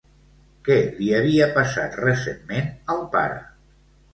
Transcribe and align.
Què 0.69 0.77
li 1.01 1.09
havia 1.17 1.49
passat 1.57 1.99
recentment 2.07 2.73
al 2.95 3.07
pare? 3.17 3.41